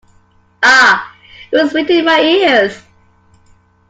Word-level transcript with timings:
Ah, 0.63 1.15
it 1.51 1.61
was 1.61 1.69
sweet 1.69 1.87
in 1.91 2.05
my 2.05 2.19
ears. 2.21 2.75